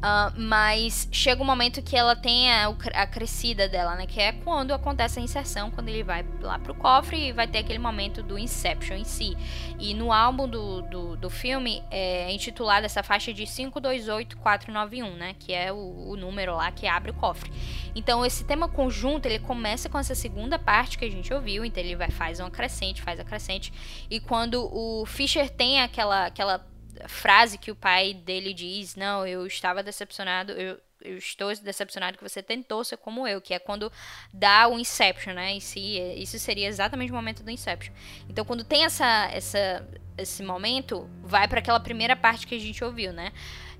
[0.00, 4.06] Uh, mas chega um momento que ela tem a, a, crescida dela, né?
[4.06, 7.58] Que é quando acontece a inserção, quando ele vai lá pro cofre e vai ter
[7.58, 9.36] aquele momento do Inception em si.
[9.78, 15.36] E no álbum do, do, do filme é intitulada essa faixa de 528491, né?
[15.38, 17.52] Que é o, o, número lá que abre o cofre.
[17.94, 21.82] Então esse tema conjunto ele começa com essa segunda parte que a gente ouviu, então
[21.82, 23.72] ele vai faz uma crescente, faz a crescente.
[24.10, 26.66] E quando o Fischer tem aquela, aquela
[27.06, 32.22] frase que o pai dele diz: Não, eu estava decepcionado, eu, eu estou decepcionado que
[32.22, 33.90] você tentou ser como eu, que é quando
[34.32, 35.56] dá o Inception, né?
[35.56, 37.92] Isso seria exatamente o momento do Inception.
[38.28, 42.82] Então, quando tem essa, essa, esse momento, vai para aquela primeira parte que a gente
[42.84, 43.32] ouviu, né?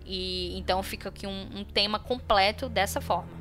[0.05, 3.39] E então fica aqui um, um tema completo dessa forma.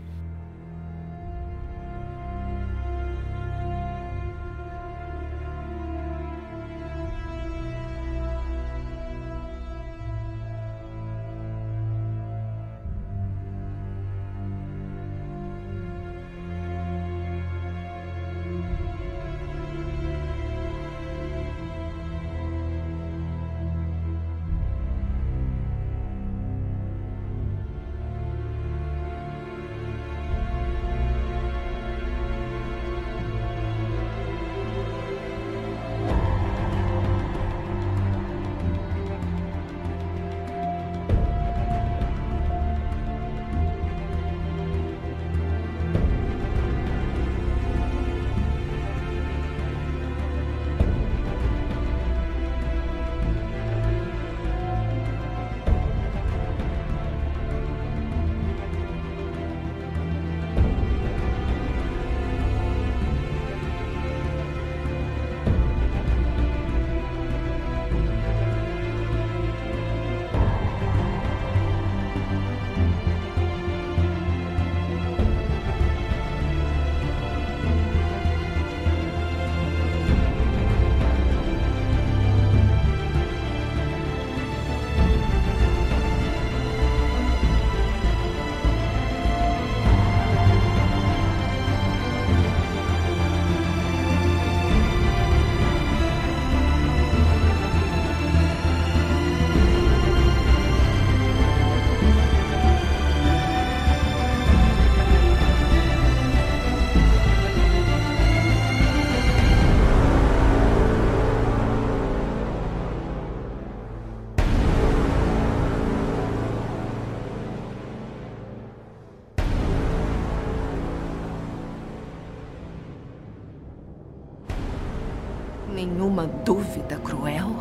[125.80, 127.56] Nenhuma dúvida cruel?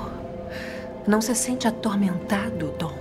[1.06, 2.92] Não se sente atormentado, Dom?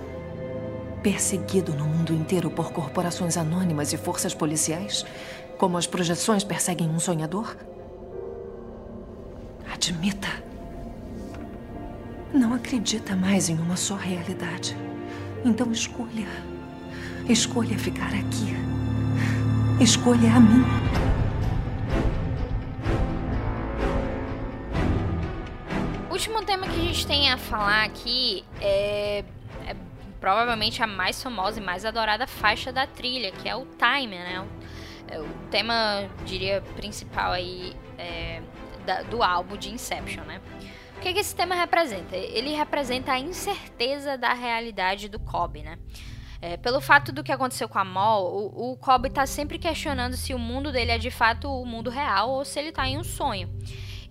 [1.01, 5.03] Perseguido no mundo inteiro por corporações anônimas e forças policiais?
[5.57, 7.57] Como as projeções perseguem um sonhador?
[9.74, 10.30] Admita.
[12.32, 14.78] Não acredita mais em uma só realidade.
[15.43, 16.28] Então escolha.
[17.28, 18.55] Escolha ficar aqui.
[19.82, 21.07] Escolha a mim.
[26.88, 29.23] Gente tem a falar aqui é,
[29.65, 29.75] é,
[30.21, 34.39] provavelmente a mais famosa e mais adorada faixa da trilha, que é o Timer, né?
[34.39, 38.41] O, é o tema, diria, principal aí é,
[38.85, 40.41] da, do álbum de Inception, né?
[40.95, 42.15] O que, que esse tema representa?
[42.15, 45.77] Ele representa a incerteza da realidade do Cobb, né?
[46.41, 50.15] É, pelo fato do que aconteceu com a Mol, o, o Cobb tá sempre questionando
[50.15, 52.97] se o mundo dele é de fato o mundo real ou se ele tá em
[52.97, 53.49] um sonho.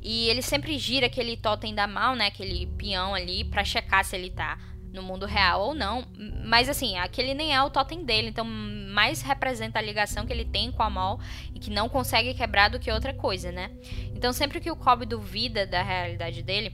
[0.08, 2.26] E ele sempre gira aquele totem da Mal, né?
[2.28, 4.56] Aquele peão ali, pra checar se ele tá
[4.92, 6.06] no mundo real ou não.
[6.44, 10.44] Mas assim, aquele nem é o totem dele, então mais representa a ligação que ele
[10.44, 11.18] tem com a Mal
[11.52, 13.72] e que não consegue quebrar do que outra coisa, né?
[14.14, 16.72] Então sempre que o Cobb duvida da realidade dele,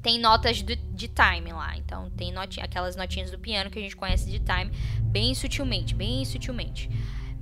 [0.00, 1.76] tem notas de, de time lá.
[1.76, 5.96] Então tem notinha, aquelas notinhas do piano que a gente conhece de time, bem sutilmente,
[5.96, 6.88] bem sutilmente.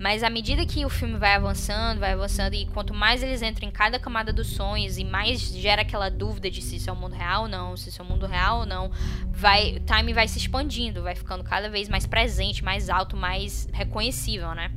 [0.01, 3.69] Mas à medida que o filme vai avançando, vai avançando, e quanto mais eles entram
[3.69, 6.97] em cada camada dos sonhos, e mais gera aquela dúvida de se isso é o
[6.97, 8.91] mundo real ou não, se isso é o mundo real ou não,
[9.31, 13.69] vai, o time vai se expandindo, vai ficando cada vez mais presente, mais alto, mais
[13.75, 14.73] reconhecível, né?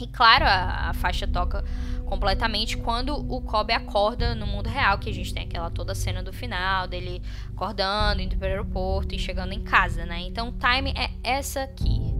[0.00, 1.64] E claro, a, a faixa toca
[2.04, 6.24] completamente quando o Kobe acorda no mundo real, que a gente tem aquela toda cena
[6.24, 7.22] do final dele
[7.54, 10.22] acordando, indo para o aeroporto e chegando em casa, né?
[10.22, 12.15] Então, o time é essa aqui.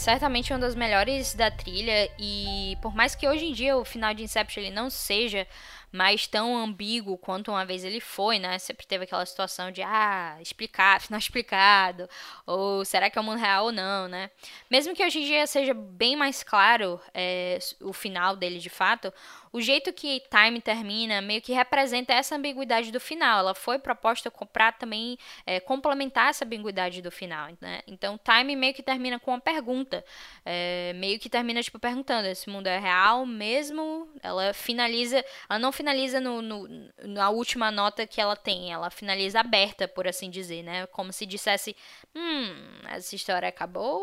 [0.00, 4.14] Certamente uma das melhores da trilha e por mais que hoje em dia o final
[4.14, 5.46] de Inception ele não seja
[5.92, 8.58] mais tão ambíguo quanto uma vez ele foi, né?
[8.58, 12.08] Sempre teve aquela situação de, ah, explicar, final explicado,
[12.46, 14.30] ou será que é o mundo real ou não, né?
[14.70, 19.12] Mesmo que hoje em dia seja bem mais claro é, o final dele de fato,
[19.52, 23.40] o jeito que Time termina meio que representa essa ambiguidade do final.
[23.40, 27.82] Ela foi proposta para também é, complementar essa ambiguidade do final, né?
[27.86, 30.04] Então, Time meio que termina com uma pergunta,
[30.44, 34.08] é, meio que termina tipo perguntando: esse mundo é real mesmo?
[34.22, 36.68] Ela finaliza, ela não finaliza no, no,
[37.04, 40.86] na última nota que ela tem, ela finaliza aberta, por assim dizer, né?
[40.88, 41.74] Como se dissesse:
[42.14, 42.54] hum,
[42.88, 44.00] essa história acabou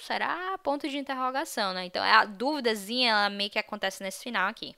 [0.00, 0.58] será?
[0.58, 1.84] Ponto de interrogação, né?
[1.84, 4.74] Então a dúvidazinha ela meio que acontece nesse final aqui.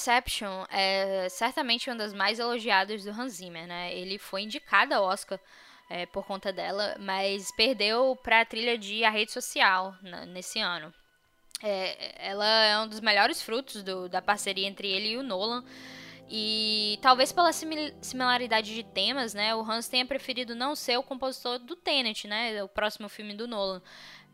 [0.00, 3.94] Inception é certamente uma das mais elogiadas do Hans Zimmer, né?
[3.94, 5.38] Ele foi indicado ao Oscar
[5.90, 9.94] é, por conta dela, mas perdeu para a trilha de A Rede Social
[10.28, 10.92] nesse ano.
[11.62, 15.62] É, ela é um dos melhores frutos do, da parceria entre ele e o Nolan.
[16.32, 21.58] E talvez pela similaridade de temas, né, o Hans tenha preferido não ser o compositor
[21.58, 23.82] do Tenet, né, o próximo filme do Nolan.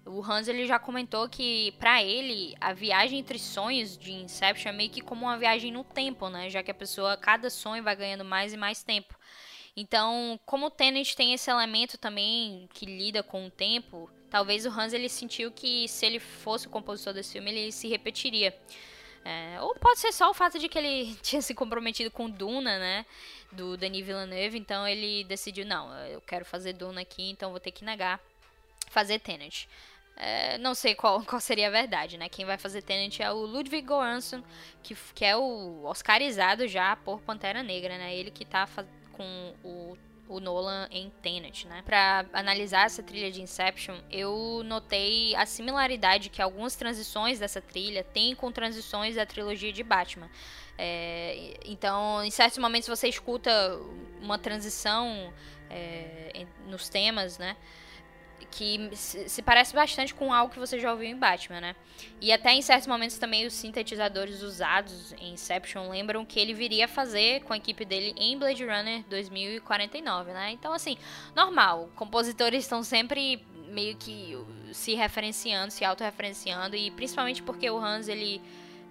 [0.05, 4.77] O Hans ele já comentou que para ele a viagem entre sonhos de Inception é
[4.77, 7.97] meio que como uma viagem no tempo, né, já que a pessoa cada sonho vai
[7.97, 9.19] ganhando mais e mais tempo.
[9.75, 14.69] Então, como o Tenet tem esse elemento também que lida com o tempo, talvez o
[14.69, 18.55] Hans ele sentiu que se ele fosse o compositor desse filme ele se repetiria.
[19.27, 22.79] É, ou pode ser só o fato de que ele tinha se comprometido com Duna,
[22.79, 23.05] né?
[23.51, 27.73] Do Denis Villeneuve, então ele decidiu, não, eu quero fazer Duna aqui, então vou ter
[27.73, 28.21] que negar
[28.89, 29.69] fazer Tenet.
[30.17, 32.29] É, não sei qual, qual seria a verdade, né?
[32.29, 34.45] Quem vai fazer Tenet é o Ludwig Göransson,
[34.81, 38.15] que, que é o Oscarizado já por Pantera Negra, né?
[38.15, 38.69] Ele que tá
[39.13, 39.99] com o
[40.29, 41.83] o Nolan em Tenet, né?
[41.85, 48.03] Para analisar essa trilha de Inception, eu notei a similaridade que algumas transições dessa trilha
[48.03, 50.29] têm com transições da trilogia de Batman.
[50.79, 53.51] É, então, em certos momentos você escuta
[54.21, 55.33] uma transição
[55.71, 57.57] é, nos temas, né?
[58.51, 61.77] Que se parece bastante com algo que você já ouviu em Batman, né?
[62.21, 66.89] E até em certos momentos também os sintetizadores usados em Inception lembram que ele viria
[66.89, 70.53] fazer com a equipe dele em Blade Runner 2049, né?
[70.53, 70.97] Então, assim,
[71.35, 71.91] normal.
[71.95, 74.37] Compositores estão sempre meio que
[74.73, 78.41] se referenciando, se autorreferenciando, e principalmente porque o Hans, ele,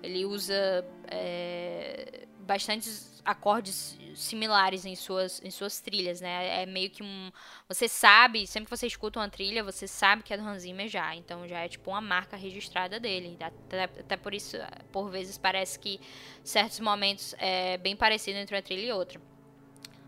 [0.03, 6.61] ele usa é, bastantes acordes similares em suas, em suas trilhas, né?
[6.61, 7.31] É meio que um.
[7.67, 10.87] Você sabe, sempre que você escuta uma trilha, você sabe que é do Hans Zimmer
[10.87, 11.15] já.
[11.15, 13.37] Então já é tipo uma marca registrada dele.
[13.41, 14.57] Até, até por isso,
[14.91, 15.99] por vezes, parece que
[16.43, 19.19] certos momentos é bem parecido entre uma trilha e outra.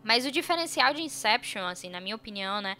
[0.03, 2.77] Mas o diferencial de Inception, assim, na minha opinião, né?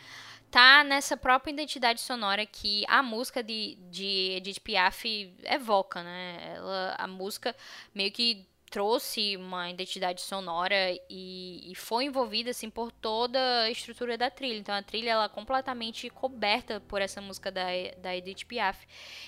[0.50, 6.54] Tá nessa própria identidade sonora que a música de, de Edith Piaf evoca, né?
[6.56, 7.54] Ela, a música
[7.94, 14.18] meio que trouxe uma identidade sonora e, e, foi envolvida assim por toda a estrutura
[14.18, 14.58] da trilha.
[14.58, 17.66] Então a trilha ela é completamente coberta por essa música da,
[17.98, 18.86] da Edith Piaf.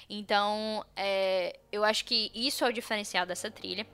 [0.09, 3.87] Então é, eu acho que isso é o diferencial dessa trilha.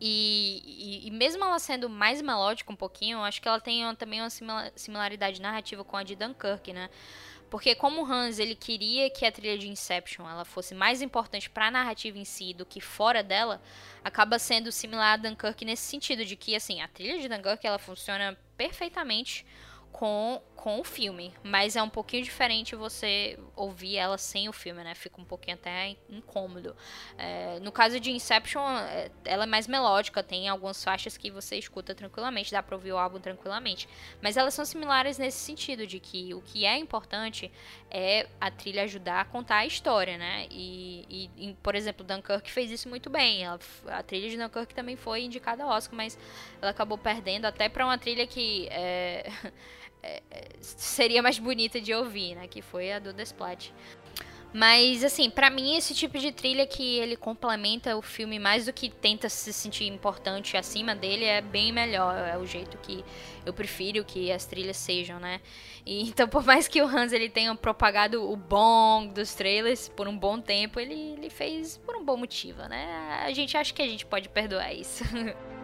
[0.00, 3.82] E, e, e, mesmo ela sendo mais melódica um pouquinho, eu acho que ela tem
[3.96, 4.30] também uma
[4.76, 6.88] similaridade narrativa com a de Dunkirk, né?
[7.50, 11.68] Porque como Hans ele queria que a trilha de Inception ela fosse mais importante para
[11.68, 13.60] a narrativa em si do que fora dela,
[14.04, 17.78] acaba sendo similar a Dunkirk nesse sentido de que assim, a trilha de Dunkirk ela
[17.78, 19.46] funciona perfeitamente
[19.98, 21.34] com, com o filme.
[21.42, 24.94] Mas é um pouquinho diferente você ouvir ela sem o filme, né?
[24.94, 26.76] Fica um pouquinho até incômodo.
[27.16, 31.56] É, no caso de Inception, é, ela é mais melódica, tem algumas faixas que você
[31.56, 33.88] escuta tranquilamente, dá pra ouvir o álbum tranquilamente.
[34.22, 37.50] Mas elas são similares nesse sentido, de que o que é importante
[37.90, 40.46] é a trilha ajudar a contar a história, né?
[40.48, 43.42] E, e, por exemplo, Dunkirk fez isso muito bem.
[43.42, 46.16] Ela, a trilha de Dunkirk também foi indicada ao Oscar, mas
[46.62, 49.28] ela acabou perdendo até para uma trilha que é,
[50.60, 52.46] seria mais bonita de ouvir, né?
[52.46, 53.70] Que foi a do Desplat.
[54.52, 58.72] Mas, assim, para mim, esse tipo de trilha que ele complementa o filme mais do
[58.72, 62.16] que tenta se sentir importante acima dele é bem melhor.
[62.16, 63.04] É o jeito que
[63.44, 65.40] eu prefiro que as trilhas sejam, né?
[65.84, 70.08] E, então, por mais que o Hans ele tenha propagado o bom dos trailers por
[70.08, 73.20] um bom tempo, ele, ele fez por um bom motivo, né?
[73.22, 75.04] A gente acha que a gente pode perdoar isso.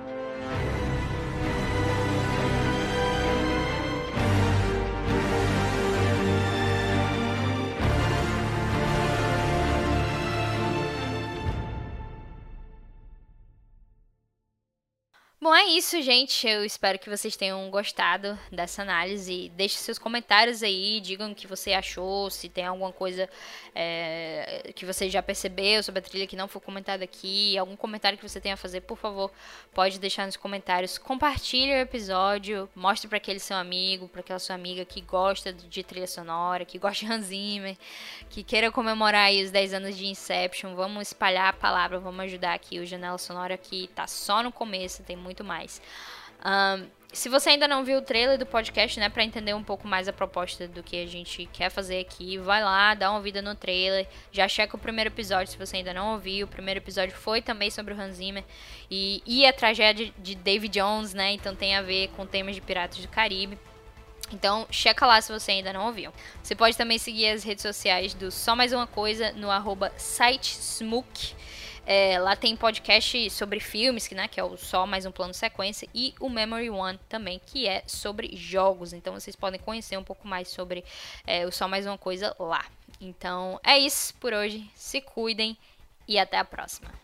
[15.45, 16.49] Bom, é isso, gente.
[16.49, 19.53] Eu espero que vocês tenham gostado dessa análise.
[19.55, 23.29] Deixe seus comentários aí, digam o que você achou, se tem alguma coisa
[23.75, 28.17] é, que você já percebeu sobre a trilha que não foi comentada aqui, algum comentário
[28.17, 29.31] que você tenha a fazer, por favor,
[29.75, 30.97] pode deixar nos comentários.
[30.97, 35.83] Compartilhe o episódio, mostre para aquele seu amigo, para aquela sua amiga que gosta de
[35.83, 37.77] trilha sonora, que gosta de Hans Zimmer,
[38.31, 40.75] que queira comemorar aí os 10 anos de Inception.
[40.75, 45.03] Vamos espalhar a palavra, vamos ajudar aqui o Janela Sonora que tá só no começo,
[45.03, 45.83] tem muito muito mais.
[46.45, 49.87] Um, se você ainda não viu o trailer do podcast, né, para entender um pouco
[49.87, 53.41] mais a proposta do que a gente quer fazer aqui, vai lá, dá uma vida
[53.41, 56.47] no trailer, já checa o primeiro episódio se você ainda não ouviu.
[56.47, 58.45] O primeiro episódio foi também sobre o Hans Zimmer
[58.91, 61.33] e, e a tragédia de David Jones, né?
[61.33, 63.59] Então tem a ver com temas de Piratas do Caribe.
[64.33, 66.13] Então, checa lá se você ainda não ouviu.
[66.43, 71.35] Você pode também seguir as redes sociais do Só Mais Uma Coisa no arroba sitesmook.
[71.87, 75.35] É, lá tem podcast sobre filmes, que, né, que é o Só Mais Um Plano
[75.35, 78.93] Sequência, e o Memory One também, que é sobre jogos.
[78.93, 80.85] Então vocês podem conhecer um pouco mais sobre
[81.27, 82.65] é, o Só Mais Uma Coisa lá.
[83.01, 84.69] Então é isso por hoje.
[84.75, 85.57] Se cuidem
[86.09, 87.04] e até a próxima.